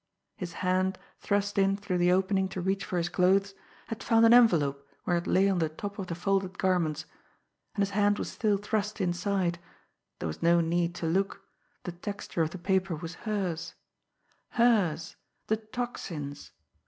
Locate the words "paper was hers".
12.57-13.75